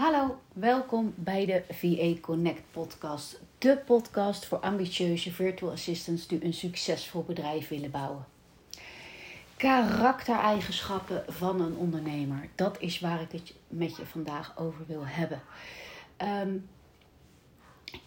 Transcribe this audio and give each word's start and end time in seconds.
Hallo, 0.00 0.40
welkom 0.52 1.14
bij 1.16 1.46
de 1.46 1.62
VA 1.68 2.20
Connect 2.20 2.62
podcast. 2.70 3.40
De 3.58 3.82
podcast 3.86 4.46
voor 4.46 4.58
ambitieuze 4.58 5.32
virtual 5.32 5.72
assistants 5.72 6.26
die 6.26 6.44
een 6.44 6.52
succesvol 6.52 7.22
bedrijf 7.22 7.68
willen 7.68 7.90
bouwen. 7.90 8.24
Karaktereigenschappen 9.56 11.24
van 11.28 11.60
een 11.60 11.76
ondernemer. 11.76 12.48
Dat 12.54 12.80
is 12.80 13.00
waar 13.00 13.20
ik 13.20 13.32
het 13.32 13.54
met 13.68 13.96
je 13.96 14.06
vandaag 14.06 14.58
over 14.58 14.86
wil 14.86 15.06
hebben. 15.06 15.42
Ehm, 16.16 16.56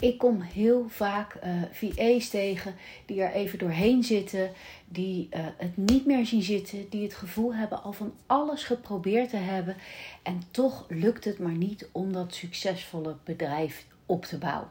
ik 0.03 0.17
kom 0.17 0.41
heel 0.41 0.85
vaak 0.89 1.35
uh, 1.43 1.61
eh, 1.61 1.69
VA's 1.71 2.29
tegen 2.29 2.75
die 3.05 3.21
er 3.21 3.31
even 3.31 3.59
doorheen 3.59 4.03
zitten, 4.03 4.51
die 4.85 5.29
uh, 5.31 5.39
het 5.57 5.77
niet 5.77 6.05
meer 6.05 6.25
zien 6.25 6.41
zitten, 6.41 6.89
die 6.89 7.03
het 7.03 7.13
gevoel 7.13 7.55
hebben 7.55 7.83
al 7.83 7.93
van 7.93 8.13
alles 8.25 8.63
geprobeerd 8.63 9.29
te 9.29 9.37
hebben 9.37 9.75
en 10.23 10.41
toch 10.51 10.85
lukt 10.89 11.25
het 11.25 11.39
maar 11.39 11.55
niet 11.57 11.89
om 11.91 12.13
dat 12.13 12.33
succesvolle 12.33 13.15
bedrijf 13.23 13.85
op 14.05 14.25
te 14.25 14.37
bouwen. 14.37 14.69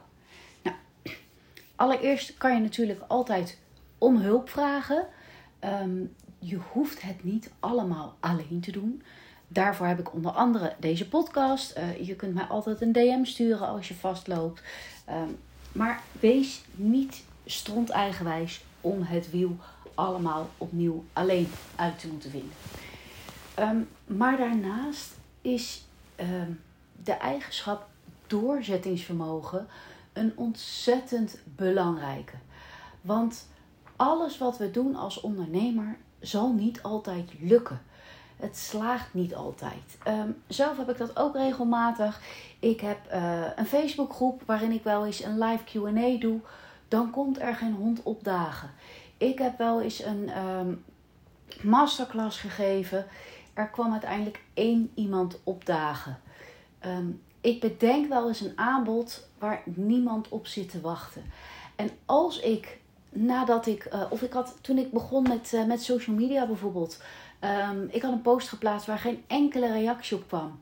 Nou, 0.63 0.75
allereerst 1.75 2.37
kan 2.37 2.53
je 2.53 2.59
natuurlijk 2.59 3.01
altijd 3.07 3.59
om 3.97 4.17
hulp 4.17 4.49
vragen. 4.49 5.07
Um, 5.63 6.15
je 6.39 6.59
hoeft 6.71 7.01
het 7.01 7.23
niet 7.23 7.51
allemaal 7.59 8.17
alleen 8.19 8.59
te 8.61 8.71
doen. 8.71 9.03
Daarvoor 9.53 9.87
heb 9.87 9.99
ik 9.99 10.13
onder 10.13 10.31
andere 10.31 10.73
deze 10.79 11.07
podcast. 11.07 11.77
Uh, 11.77 12.07
je 12.07 12.15
kunt 12.15 12.33
mij 12.33 12.43
altijd 12.43 12.81
een 12.81 12.91
DM 12.91 13.23
sturen 13.23 13.67
als 13.67 13.87
je 13.87 13.93
vastloopt. 13.93 14.61
Um, 15.09 15.37
maar 15.71 16.01
wees 16.19 16.61
niet 16.75 17.23
stront 17.45 17.89
eigenwijs 17.89 18.63
om 18.81 19.01
het 19.01 19.31
wiel 19.31 19.57
allemaal 19.95 20.49
opnieuw 20.57 21.03
alleen 21.13 21.47
uit 21.75 21.99
te 21.99 22.07
moeten 22.07 22.29
vinden. 22.29 22.55
Um, 23.59 23.89
maar 24.17 24.37
daarnaast 24.37 25.11
is 25.41 25.85
um, 26.19 26.61
de 27.03 27.13
eigenschap 27.13 27.87
doorzettingsvermogen 28.27 29.67
een 30.13 30.33
ontzettend 30.35 31.37
belangrijke. 31.45 32.35
Want 33.01 33.47
alles 33.95 34.37
wat 34.37 34.57
we 34.57 34.71
doen 34.71 34.95
als 34.95 35.21
ondernemer 35.21 35.97
zal 36.19 36.53
niet 36.53 36.81
altijd 36.83 37.31
lukken. 37.39 37.81
Het 38.37 38.57
slaagt 38.57 39.13
niet 39.13 39.35
altijd. 39.35 39.97
Um, 40.07 40.41
zelf 40.47 40.77
heb 40.77 40.89
ik 40.89 40.97
dat 40.97 41.17
ook 41.17 41.35
regelmatig. 41.35 42.21
Ik 42.59 42.81
heb 42.81 42.97
uh, 43.13 43.43
een 43.55 43.65
Facebookgroep 43.65 44.41
waarin 44.45 44.71
ik 44.71 44.83
wel 44.83 45.05
eens 45.05 45.23
een 45.23 45.37
live 45.37 45.63
QA 45.63 46.19
doe. 46.19 46.39
Dan 46.87 47.09
komt 47.09 47.41
er 47.41 47.55
geen 47.55 47.73
hond 47.73 48.03
opdagen. 48.03 48.69
Ik 49.17 49.39
heb 49.39 49.57
wel 49.57 49.81
eens 49.81 50.03
een 50.03 50.29
um, 50.37 50.83
masterclass 51.61 52.39
gegeven. 52.39 53.05
Er 53.53 53.67
kwam 53.67 53.91
uiteindelijk 53.91 54.41
één 54.53 54.91
iemand 54.93 55.39
opdagen. 55.43 56.19
Um, 56.85 57.21
ik 57.41 57.59
bedenk 57.59 58.09
wel 58.09 58.27
eens 58.27 58.41
een 58.41 58.57
aanbod 58.57 59.27
waar 59.37 59.61
niemand 59.65 60.29
op 60.29 60.47
zit 60.47 60.69
te 60.69 60.81
wachten. 60.81 61.23
En 61.75 61.89
als 62.05 62.39
ik 62.39 62.79
nadat 63.09 63.65
ik, 63.65 63.87
uh, 63.93 64.01
of 64.09 64.21
ik 64.21 64.33
had 64.33 64.57
toen 64.61 64.77
ik 64.77 64.91
begon 64.91 65.23
met, 65.23 65.51
uh, 65.53 65.65
met 65.65 65.83
social 65.83 66.15
media 66.15 66.45
bijvoorbeeld, 66.45 67.01
um, 67.43 67.87
ik 67.91 68.01
had 68.01 68.11
een 68.11 68.21
post 68.21 68.49
geplaatst 68.49 68.87
waar 68.87 68.99
geen 68.99 69.23
enkele 69.27 69.71
reactie 69.71 70.17
op 70.17 70.27
kwam. 70.27 70.59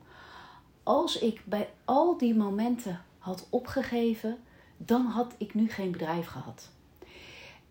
Als 0.82 1.18
ik 1.18 1.42
bij 1.44 1.68
al 1.84 2.18
die 2.18 2.34
momenten 2.34 3.00
had 3.18 3.46
opgegeven, 3.50 4.38
dan 4.76 5.06
had 5.06 5.34
ik 5.38 5.54
nu 5.54 5.70
geen 5.70 5.90
bedrijf 5.90 6.26
gehad. 6.26 6.70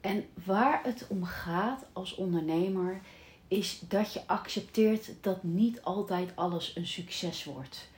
En 0.02 0.26
waar 0.46 0.80
het 0.84 1.06
om 1.10 1.24
gaat 1.24 1.86
als 1.94 2.16
ondernemer 2.16 3.02
is 3.48 3.80
dat 3.88 4.14
je 4.14 4.22
accepteert 4.26 5.12
dat 5.22 5.44
niet 5.44 5.82
altijd 5.82 6.32
alles 6.36 6.76
een 6.76 6.88
succes 6.88 7.44
wordt. 7.44 7.90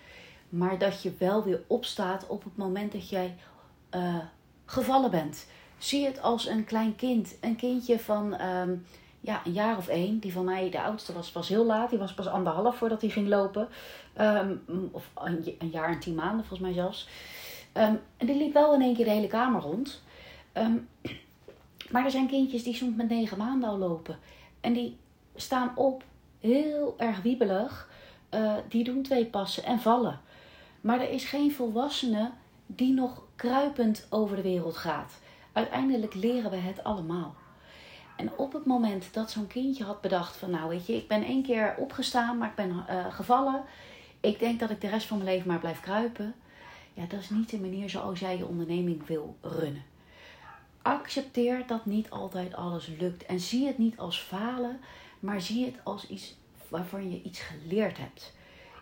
Maar 0.50 0.78
dat 0.78 1.02
je 1.02 1.14
wel 1.18 1.44
weer 1.44 1.62
opstaat 1.68 2.28
op 2.28 2.44
het 2.44 2.58
moment 2.58 2.92
dat 2.92 3.10
jij 3.10 3.36
uh, 3.96 4.18
gevallen 4.66 5.12
bent. 5.12 5.48
Zie 5.78 6.06
het 6.06 6.22
als 6.22 6.48
een 6.48 6.64
klein 6.64 6.96
kind. 6.96 7.36
Een 7.42 7.56
kindje 7.56 8.00
van 8.00 8.42
um, 8.42 8.86
ja, 9.24 9.42
een 9.46 9.52
jaar 9.52 9.78
of 9.78 9.88
één. 9.88 10.20
Die 10.20 10.34
van 10.34 10.46
mij, 10.46 10.70
de 10.70 10.82
oudste, 10.82 11.14
was 11.14 11.32
pas 11.32 11.48
heel 11.48 11.66
laat. 11.66 11.90
Die 11.90 12.00
was 12.00 12.14
pas 12.14 12.28
anderhalf 12.28 12.78
voordat 12.78 13.02
hij 13.02 13.10
ging 13.10 13.28
lopen. 13.28 13.68
Um, 14.22 14.62
of 14.92 15.10
een, 15.16 15.70
jaar 15.72 15.90
en 15.90 16.00
tien 16.00 16.16
maanden 16.16 16.46
volgens 16.46 16.60
mij 16.60 16.74
zelfs. 16.74 17.08
Um, 17.74 18.00
en 18.18 18.26
die 18.28 18.38
liep 18.38 18.54
wel 18.54 18.74
in 18.74 18.82
één 18.82 18.96
keer 18.96 19.06
de 19.06 19.12
hele 19.12 19.28
kamer 19.28 19.62
rond. 19.62 20.02
maar 21.92 22.06
er 22.06 22.12
zijn 22.12 22.28
kindjes 22.28 22.64
die 22.64 22.76
soms 22.76 22.96
met 22.96 23.10
negen 23.10 23.38
maanden 23.38 23.70
al 23.70 23.78
lopen. 23.78 24.18
En 24.62 24.74
die 24.74 24.98
staan 25.36 25.72
op, 25.76 26.04
heel 26.40 26.94
erg 26.98 27.22
wiebelig. 27.22 27.90
Uh, 28.34 28.54
die 28.70 28.84
doen 28.84 29.02
twee 29.02 29.26
passen 29.26 29.64
en 29.64 29.80
vallen. 29.80 30.20
Maar 30.82 31.00
er 31.00 31.10
is 31.10 31.26
geen 31.26 31.52
volwassene 31.52 32.32
die 32.66 32.94
nog 32.94 33.24
kruipend 33.36 34.08
over 34.10 34.36
de 34.36 34.42
wereld 34.42 34.78
gaat. 34.78 35.20
Uiteindelijk 35.52 36.14
leren 36.14 36.52
we 36.52 36.58
het 36.58 36.84
allemaal. 36.84 37.36
En 38.16 38.38
op 38.38 38.54
het 38.54 38.66
moment 38.66 39.14
dat 39.14 39.32
zo'n 39.32 39.48
kindje 39.48 39.84
had 39.84 40.02
bedacht 40.02 40.36
van 40.36 40.50
nou 40.50 40.70
weet 40.70 40.86
je, 40.86 40.96
ik 40.96 41.08
ben 41.08 41.24
één 41.24 41.44
keer 41.44 41.76
opgestaan, 41.78 42.38
maar 42.38 42.50
ik 42.50 42.56
ben 42.56 42.86
uh, 42.90 43.14
gevallen. 43.14 43.64
Ik 44.20 44.40
denk 44.40 44.60
dat 44.60 44.70
ik 44.70 44.82
de 44.82 44.88
rest 44.88 45.08
van 45.08 45.18
mijn 45.18 45.30
leven 45.30 45.48
maar 45.48 45.60
blijf 45.60 45.80
kruipen. 45.80 46.36
Ja, 46.94 47.06
dat 47.06 47.20
is 47.20 47.30
niet 47.30 47.50
de 47.50 47.60
manier 47.60 47.90
zoals 47.90 48.20
jij 48.20 48.38
je 48.38 48.46
onderneming 48.46 49.06
wil 49.08 49.38
runnen. 49.42 49.84
Accepteer 50.82 51.64
dat 51.68 51.86
niet 51.86 52.10
altijd 52.10 52.56
alles 52.56 52.88
lukt. 53.00 53.26
En 53.26 53.40
zie 53.40 53.68
het 53.68 53.78
niet 53.78 53.98
als 53.98 54.20
falen, 54.20 54.80
maar 55.20 55.42
zie 55.42 55.66
het 55.66 55.76
als 55.84 56.08
iets 56.08 56.36
waarvan 56.68 57.12
je 57.12 57.22
iets 57.22 57.40
geleerd 57.40 57.98
hebt. 57.98 58.34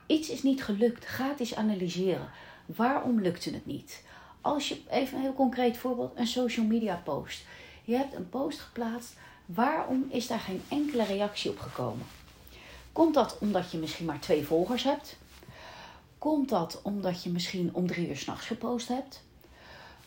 Iets 0.06 0.30
is 0.30 0.44
niet 0.44 0.64
gelukt. 0.64 1.06
Ga 1.06 1.28
het 1.28 1.40
eens 1.40 1.56
analyseren. 1.56 2.30
Waarom 2.66 3.22
lukte 3.22 3.52
het 3.54 3.66
niet? 3.66 4.04
Als 4.42 4.70
je, 4.70 4.82
even 4.90 5.16
een 5.16 5.24
heel 5.24 5.34
concreet 5.34 5.78
voorbeeld, 5.78 6.12
een 6.16 6.28
social 6.28 6.66
media 6.66 7.02
post. 7.04 7.46
Je 7.84 7.96
hebt 7.96 8.14
een 8.14 8.30
post 8.30 8.60
geplaatst, 8.60 9.14
waarom 9.46 10.06
is 10.10 10.28
daar 10.28 10.40
geen 10.40 10.62
enkele 10.68 11.04
reactie 11.04 11.52
op 11.52 11.60
gekomen? 11.60 12.06
Komt 12.92 13.14
dat 13.14 13.38
omdat 13.40 13.72
je 13.72 13.78
misschien 13.78 14.06
maar 14.06 14.20
twee 14.20 14.46
volgers 14.46 14.84
hebt? 14.84 15.18
Komt 16.18 16.50
dat 16.50 16.80
omdat 16.84 17.24
je 17.24 17.30
misschien 17.30 17.70
om 17.74 17.88
drie 17.88 18.10
uur 18.10 18.18
s'nachts 18.18 18.48
gepost 18.48 18.88
hebt? 18.88 19.24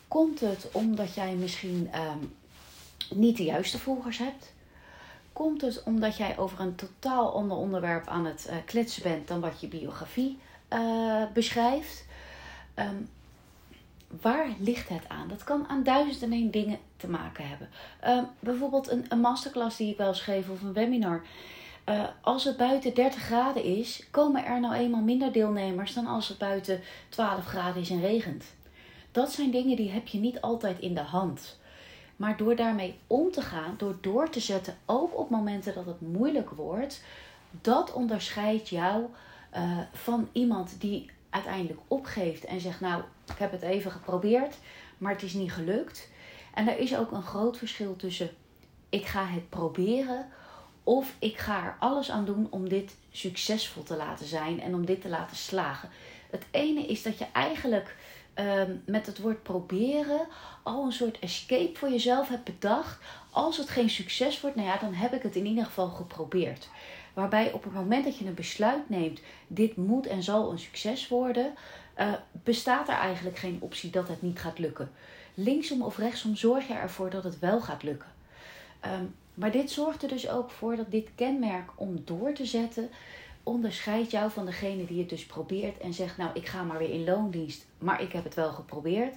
Komt 0.09 0.41
het 0.41 0.69
omdat 0.73 1.15
jij 1.15 1.35
misschien 1.35 1.91
um, 1.95 2.35
niet 3.19 3.37
de 3.37 3.45
juiste 3.45 3.79
volgers 3.79 4.19
hebt? 4.19 4.53
Komt 5.33 5.61
het 5.61 5.83
omdat 5.83 6.17
jij 6.17 6.39
over 6.39 6.61
een 6.61 6.75
totaal 6.75 7.35
ander 7.35 7.57
onderwerp 7.57 8.07
aan 8.07 8.25
het 8.25 8.47
uh, 8.51 8.57
kletsen 8.65 9.03
bent 9.03 9.29
dan 9.29 9.41
wat 9.41 9.61
je 9.61 9.69
biografie 9.69 10.39
uh, 10.73 11.23
beschrijft? 11.33 12.05
Um, 12.75 13.09
waar 14.21 14.49
ligt 14.59 14.89
het 14.89 15.09
aan? 15.09 15.29
Dat 15.29 15.45
kan 15.45 15.69
aan 15.69 15.83
duizend 15.83 16.23
en 16.23 16.33
één 16.33 16.51
dingen 16.51 16.79
te 16.97 17.09
maken 17.09 17.49
hebben. 17.49 17.69
Uh, 18.05 18.23
bijvoorbeeld 18.41 18.91
een, 19.09 19.21
masterclass 19.21 19.77
die 19.77 19.91
ik 19.91 19.97
wel 19.97 20.15
schreef 20.15 20.49
of 20.49 20.63
een 20.63 20.73
webinar. 20.73 21.23
Uh, 21.89 22.05
als 22.21 22.45
het 22.45 22.57
buiten 22.57 22.95
30 22.95 23.23
graden 23.23 23.65
is, 23.65 24.07
komen 24.11 24.45
er 24.45 24.61
nou 24.61 24.75
eenmaal 24.75 25.01
minder 25.01 25.33
deelnemers 25.33 25.95
dan 25.95 26.07
als 26.07 26.29
het 26.29 26.39
buiten 26.39 26.81
12 27.09 27.45
graden 27.45 27.83
is 27.83 27.91
en 27.91 28.01
regent. 28.01 28.45
Dat 29.13 29.33
zijn 29.33 29.51
dingen 29.51 29.77
die 29.77 29.91
heb 29.91 30.07
je 30.07 30.19
niet 30.19 30.41
altijd 30.41 30.79
in 30.79 30.95
de 30.95 31.01
hand. 31.01 31.59
Maar 32.17 32.37
door 32.37 32.57
daarmee 32.57 32.99
om 33.07 33.31
te 33.31 33.43
gaan, 33.43 33.75
door 33.77 33.97
door 34.01 34.31
te 34.31 34.41
zetten, 34.41 34.77
ook 34.87 35.19
op 35.19 35.31
momenten 35.31 35.75
dat 35.75 35.87
het 35.87 36.01
moeilijk 36.01 36.51
wordt, 36.51 37.03
dat 37.51 37.93
onderscheidt 37.93 38.69
jou 38.69 39.05
uh, 39.57 39.79
van 39.93 40.29
iemand 40.33 40.81
die 40.81 41.11
uiteindelijk 41.35 41.81
opgeeft 41.89 42.45
en 42.45 42.61
zegt: 42.61 42.81
Nou, 42.81 43.03
ik 43.27 43.39
heb 43.39 43.53
het 43.53 43.63
even 43.63 43.91
geprobeerd, 43.91 44.57
maar 44.99 45.13
het 45.13 45.23
is 45.23 45.33
niet 45.33 45.53
gelukt. 45.53 46.09
En 46.55 46.69
er 46.69 46.79
is 46.79 46.97
ook 46.97 47.13
een 47.13 47.23
groot 47.23 47.59
verschil 47.59 47.97
tussen: 47.97 48.31
ik 48.89 49.07
ga 49.07 49.27
het 49.27 49.49
proberen 49.49 50.29
of 50.85 51.15
ik 51.19 51.39
ga 51.39 51.65
er 51.65 51.77
alles 51.79 52.11
aan 52.11 52.25
doen 52.25 52.47
om 52.51 52.69
dit 52.69 52.97
succesvol 53.11 53.83
te 53.83 53.97
laten 53.97 54.27
zijn 54.27 54.61
en 54.61 54.75
om 54.75 54.87
dit 54.87 55.01
te 55.01 55.09
laten 55.09 55.37
slagen. 55.37 55.89
Het 56.31 56.45
ene 56.51 56.87
is 56.87 57.03
dat 57.03 57.19
je 57.19 57.27
eigenlijk 57.33 57.97
um, 58.35 58.83
met 58.87 59.07
het 59.07 59.19
woord 59.19 59.43
proberen 59.43 60.27
al 60.63 60.85
een 60.85 60.93
soort 60.93 61.19
escape 61.19 61.79
voor 61.79 61.91
jezelf 61.91 62.29
hebt 62.29 62.45
bedacht. 62.45 62.99
Als 63.31 63.57
het 63.57 63.69
geen 63.69 63.91
succes 63.91 64.41
wordt, 64.41 64.57
nou 64.57 64.69
ja, 64.69 64.79
dan 64.79 64.95
heb 64.95 65.13
ik 65.13 65.23
het 65.23 65.37
in 65.37 65.47
ieder 65.47 65.65
geval 65.65 65.89
geprobeerd. 65.89 66.69
Waarbij 67.15 67.53
op 67.53 67.65
het 67.65 67.73
moment 67.73 68.05
dat 68.05 68.19
je 68.19 68.27
een 68.27 68.35
besluit 68.35 68.89
neemt, 68.89 69.21
dit 69.47 69.77
moet 69.77 70.07
en 70.07 70.23
zal 70.23 70.53
een 70.53 70.59
succes 70.59 71.09
worden, 71.09 71.55
uh, 71.99 72.13
bestaat 72.33 72.89
er 72.89 72.95
eigenlijk 72.95 73.39
geen 73.39 73.59
optie 73.61 73.91
dat 73.91 74.09
het 74.09 74.23
niet 74.23 74.39
gaat 74.39 74.59
lukken. 74.59 74.91
Linksom 75.35 75.83
of 75.83 75.99
rechtsom 75.99 76.37
zorg 76.37 76.69
je 76.69 76.75
ervoor 76.75 77.11
dat 77.11 77.25
het 77.25 77.39
wel 77.39 77.61
gaat 77.61 77.83
lukken. 77.83 78.09
Um, 78.85 79.15
maar 79.35 79.51
dit 79.51 79.71
zorgt 79.71 80.03
er 80.03 80.09
dus 80.09 80.29
ook 80.29 80.51
voor 80.51 80.77
dat 80.77 80.91
dit 80.91 81.09
kenmerk 81.15 81.71
om 81.75 82.03
door 82.05 82.33
te 82.33 82.47
zetten 82.47 82.91
onderscheidt 83.43 84.11
jou 84.11 84.31
van 84.31 84.47
degene 84.47 84.87
die 84.87 84.99
het 84.99 85.09
dus 85.09 85.27
probeert 85.27 85.79
en 85.79 85.95
zegt: 85.95 86.17
Nou, 86.17 86.31
ik 86.35 86.47
ga 86.47 86.63
maar 86.63 86.79
weer 86.79 86.91
in 86.91 87.05
loondienst, 87.05 87.67
maar 87.79 88.03
ik 88.03 88.13
heb 88.13 88.25
het 88.25 88.35
wel 88.35 88.53
geprobeerd. 88.53 89.15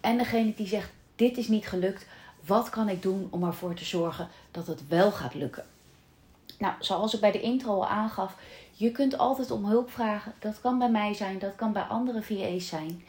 En 0.00 0.18
degene 0.18 0.54
die 0.54 0.66
zegt: 0.66 0.92
Dit 1.16 1.36
is 1.36 1.48
niet 1.48 1.68
gelukt, 1.68 2.06
wat 2.46 2.70
kan 2.70 2.88
ik 2.88 3.02
doen 3.02 3.28
om 3.30 3.44
ervoor 3.44 3.74
te 3.74 3.84
zorgen 3.84 4.28
dat 4.50 4.66
het 4.66 4.88
wel 4.88 5.12
gaat 5.12 5.34
lukken? 5.34 5.64
Nou, 6.58 6.74
zoals 6.78 7.14
ik 7.14 7.20
bij 7.20 7.32
de 7.32 7.40
intro 7.40 7.72
al 7.72 7.86
aangaf, 7.86 8.36
Je 8.78 8.92
kunt 8.92 9.18
altijd 9.18 9.50
om 9.50 9.64
hulp 9.64 9.90
vragen. 9.90 10.32
Dat 10.38 10.60
kan 10.60 10.78
bij 10.78 10.90
mij 10.90 11.14
zijn, 11.14 11.38
dat 11.38 11.54
kan 11.54 11.72
bij 11.72 11.82
andere 11.82 12.22
VA's 12.22 12.68
zijn. 12.68 13.04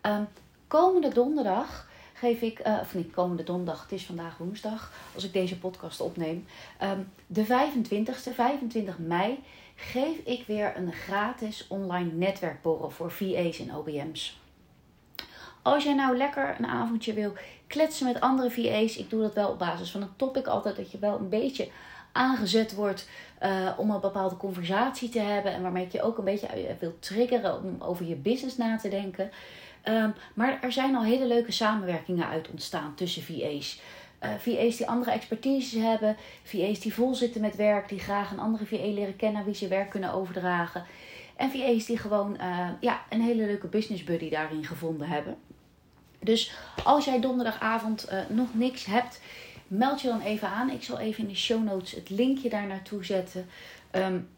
Ehm, 0.00 0.22
komende 0.66 1.08
donderdag 1.08 1.88
geef 2.14 2.40
ik, 2.40 2.66
uh, 2.66 2.78
of 2.80 2.94
niet 2.94 3.12
komende 3.12 3.42
donderdag, 3.42 3.82
het 3.82 3.92
is 3.92 4.06
vandaag 4.06 4.38
woensdag, 4.38 4.92
als 5.14 5.24
ik 5.24 5.32
deze 5.32 5.58
podcast 5.58 6.00
opneem. 6.00 6.46
Ehm, 6.78 7.00
de 7.26 7.44
25ste, 7.44 8.32
25 8.34 8.98
mei, 8.98 9.38
geef 9.74 10.16
ik 10.24 10.46
weer 10.46 10.76
een 10.76 10.92
gratis 10.92 11.66
online 11.68 12.12
netwerkborrel 12.12 12.90
voor 12.90 13.10
VA's 13.10 13.58
en 13.58 13.74
OBM's. 13.74 14.40
Als 15.62 15.84
jij 15.84 15.94
nou 15.94 16.16
lekker 16.16 16.54
een 16.58 16.66
avondje 16.66 17.12
wil 17.12 17.32
kletsen 17.66 18.06
met 18.06 18.20
andere 18.20 18.50
VA's, 18.50 18.96
ik 18.96 19.10
doe 19.10 19.20
dat 19.20 19.34
wel 19.34 19.50
op 19.50 19.58
basis 19.58 19.90
van 19.90 20.02
een 20.02 20.16
topic 20.16 20.46
altijd, 20.46 20.76
dat 20.76 20.90
je 20.90 20.98
wel 20.98 21.18
een 21.18 21.28
beetje 21.28 21.68
aangezet 22.16 22.74
wordt 22.74 23.08
uh, 23.42 23.70
om 23.76 23.90
een 23.90 24.00
bepaalde 24.00 24.36
conversatie 24.36 25.08
te 25.08 25.20
hebben 25.20 25.52
en 25.52 25.62
waarmee 25.62 25.84
ik 25.84 25.92
je 25.92 26.02
ook 26.02 26.18
een 26.18 26.24
beetje 26.24 26.46
eh, 26.46 26.74
wil 26.78 26.96
triggeren 26.98 27.62
om 27.62 27.76
over 27.78 28.06
je 28.06 28.14
business 28.14 28.56
na 28.56 28.76
te 28.76 28.88
denken. 28.88 29.30
Um, 29.88 30.14
maar 30.34 30.58
er 30.62 30.72
zijn 30.72 30.96
al 30.96 31.04
hele 31.04 31.26
leuke 31.26 31.52
samenwerkingen 31.52 32.28
uit 32.28 32.50
ontstaan 32.50 32.94
tussen 32.94 33.22
VA's. 33.22 33.80
Uh, 34.22 34.32
eh, 34.32 34.40
VA's 34.40 34.76
die 34.76 34.88
andere 34.88 35.10
expertise 35.10 35.78
hebben, 35.78 36.16
VA's 36.42 36.80
die 36.80 36.94
vol 36.94 37.14
zitten 37.14 37.40
met 37.40 37.56
werk, 37.56 37.88
die 37.88 37.98
graag 37.98 38.30
een 38.30 38.38
andere 38.38 38.66
VA 38.66 38.76
leren 38.76 39.16
kennen, 39.16 39.44
wie 39.44 39.54
ze 39.54 39.68
werk 39.68 39.90
kunnen 39.90 40.12
overdragen. 40.12 40.84
En 41.36 41.50
VA's 41.50 41.84
die 41.84 41.98
gewoon 41.98 42.36
ja, 42.80 43.02
een 43.08 43.20
hele 43.20 43.46
leuke 43.46 43.66
business 43.66 44.04
buddy 44.04 44.30
daarin 44.30 44.64
gevonden 44.64 45.08
hebben. 45.08 45.36
Dus 46.20 46.54
als 46.84 47.04
jij 47.04 47.20
donderdagavond 47.20 48.08
nog 48.28 48.54
niks 48.54 48.84
hebt, 48.84 49.20
meld 49.66 50.00
je 50.00 50.08
dan 50.08 50.20
even 50.20 50.48
aan. 50.48 50.70
Ik 50.70 50.82
zal 50.82 50.98
even 50.98 51.22
in 51.22 51.28
de 51.28 51.36
show 51.36 51.64
notes 51.64 51.92
het 51.92 52.10
linkje 52.10 52.48
daar 52.48 52.66
naartoe 52.66 53.04
zetten. 53.04 53.46
Um, 53.92 54.28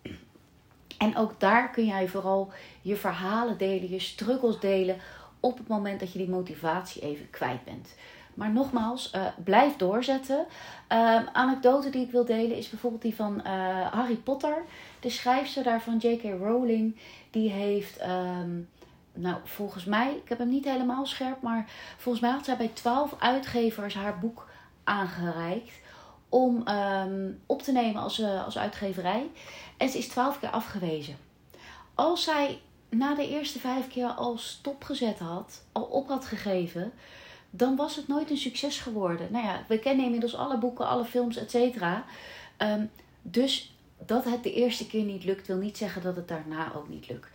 en 0.99 1.17
ook 1.17 1.41
daar 1.41 1.71
kun 1.71 1.87
jij 1.87 2.09
vooral 2.09 2.53
je 2.83 2.97
verhalen 2.97 3.59
delen, 3.59 3.91
je 3.91 3.99
struggles 3.99 4.61
delen 4.61 4.97
op 5.41 5.59
het 5.59 5.69
moment 5.69 6.01
dat 6.01 6.13
je 6.13 6.19
die 6.19 6.29
motivatie 6.29 7.03
even 7.03 7.31
kwijt 7.31 7.65
bent. 7.65 7.95
Maar 8.35 8.51
nogmaals, 8.51 9.13
uh, 9.15 9.27
blijf 9.45 9.77
doorzetten. 9.77 10.47
Uh, 10.93 11.27
anekdote 11.33 11.91
die 11.91 12.05
ik 12.05 12.11
wil 12.11 12.25
delen 12.25 12.57
is 12.57 12.69
bijvoorbeeld 12.69 13.03
die 13.03 13.15
van 13.15 13.35
uh, 13.47 13.87
Harry 13.87 14.15
Potter. 14.17 14.63
De 15.01 15.11
schrijfster 15.11 15.63
daarvan, 15.63 15.97
J.K. 15.97 16.23
Rowling, 16.23 16.97
die 17.31 17.51
heeft, 17.51 18.01
um, 18.03 18.69
nou 19.13 19.37
volgens 19.45 19.85
mij, 19.85 20.21
ik 20.23 20.29
heb 20.29 20.39
hem 20.39 20.49
niet 20.49 20.65
helemaal 20.65 21.07
scherp, 21.07 21.43
maar 21.43 21.71
volgens 21.97 22.25
mij 22.25 22.33
had 22.33 22.45
zij 22.45 22.57
bij 22.57 22.71
twaalf 22.73 23.15
uitgevers 23.19 23.95
haar 23.95 24.19
boek 24.19 24.48
aangereikt 24.89 25.73
om 26.29 26.69
um, 26.69 27.41
op 27.47 27.63
te 27.63 27.73
nemen 27.73 28.03
als, 28.03 28.19
uh, 28.19 28.45
als 28.45 28.59
uitgeverij. 28.59 29.31
En 29.77 29.89
ze 29.89 29.99
is 29.99 30.09
twaalf 30.09 30.39
keer 30.39 30.51
afgewezen. 30.51 31.17
Als 31.95 32.23
zij 32.23 32.61
na 32.89 33.15
de 33.15 33.29
eerste 33.29 33.59
vijf 33.59 33.89
keer 33.89 34.09
al 34.09 34.39
stopgezet 34.39 35.19
had, 35.19 35.65
al 35.73 35.83
op 35.83 36.09
had 36.09 36.25
gegeven, 36.25 36.93
dan 37.51 37.77
was 37.77 37.97
het 37.97 38.09
nooit 38.09 38.31
een 38.31 38.37
succes 38.37 38.79
geworden. 38.81 39.29
Nou 39.33 39.45
ja, 39.45 39.65
we 39.69 39.79
kennen 39.79 40.05
inmiddels 40.05 40.37
alle 40.37 40.59
boeken, 40.59 40.87
alle 40.87 41.05
films, 41.05 41.37
et 41.37 41.51
cetera. 41.51 42.05
Um, 42.59 42.91
dus 43.23 43.77
dat 44.07 44.25
het 44.25 44.43
de 44.43 44.53
eerste 44.53 44.87
keer 44.87 45.05
niet 45.05 45.25
lukt, 45.25 45.47
wil 45.47 45.57
niet 45.57 45.77
zeggen 45.77 46.03
dat 46.03 46.17
het 46.17 46.29
daarna 46.29 46.73
ook 46.75 46.89
niet 46.89 47.09
lukt. 47.09 47.29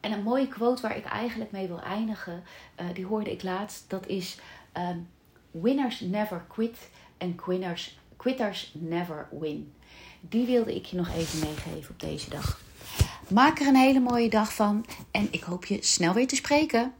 En 0.00 0.12
een 0.12 0.22
mooie 0.22 0.48
quote 0.48 0.82
waar 0.82 0.96
ik 0.96 1.04
eigenlijk 1.04 1.50
mee 1.50 1.66
wil 1.66 1.80
eindigen, 1.80 2.42
uh, 2.80 2.86
die 2.94 3.06
hoorde 3.06 3.32
ik 3.32 3.42
laatst. 3.42 3.90
Dat 3.90 4.06
is: 4.06 4.38
um, 4.76 5.08
Winners 5.52 6.00
never 6.00 6.44
quit 6.48 6.76
and 7.18 7.36
quitters, 7.36 7.98
quitters 8.16 8.72
never 8.74 9.28
win. 9.30 9.72
Die 10.20 10.46
wilde 10.46 10.74
ik 10.74 10.84
je 10.84 10.96
nog 10.96 11.08
even 11.08 11.38
meegeven 11.38 11.90
op 11.90 12.00
deze 12.00 12.30
dag. 12.30 12.60
Maak 13.28 13.60
er 13.60 13.66
een 13.66 13.76
hele 13.76 14.00
mooie 14.00 14.30
dag 14.30 14.54
van 14.54 14.86
en 15.10 15.28
ik 15.30 15.42
hoop 15.42 15.64
je 15.64 15.78
snel 15.80 16.12
weer 16.12 16.26
te 16.26 16.36
spreken. 16.36 16.92